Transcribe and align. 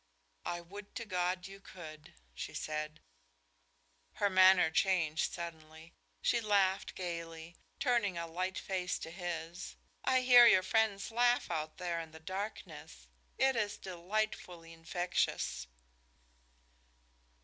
"I 0.47 0.61
would 0.61 0.95
to 0.95 1.05
God 1.05 1.45
you 1.45 1.59
could," 1.59 2.15
she 2.33 2.55
said. 2.55 3.01
Her 4.13 4.31
manner 4.31 4.71
changed 4.71 5.31
suddenly. 5.31 5.93
She 6.23 6.41
laughed 6.41 6.95
gaily, 6.95 7.55
turning 7.79 8.17
a 8.17 8.25
light 8.25 8.57
face 8.57 8.97
to 8.97 9.11
his. 9.11 9.75
"I 10.03 10.21
hear 10.21 10.47
your 10.47 10.63
friend's 10.63 11.11
laugh 11.11 11.51
out 11.51 11.77
there 11.77 11.99
in 12.01 12.13
the 12.13 12.19
darkness. 12.19 13.09
It 13.37 13.55
is 13.55 13.77
delightfully 13.77 14.73
infectious." 14.73 15.67